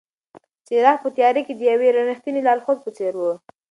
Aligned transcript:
څراغ 0.67 0.97
په 1.03 1.09
تیاره 1.17 1.41
کې 1.47 1.53
د 1.55 1.61
یوې 1.71 1.87
رښتینې 2.09 2.41
لارښود 2.47 2.77
په 2.85 2.89
څېر 2.97 3.13
و. 3.19 3.23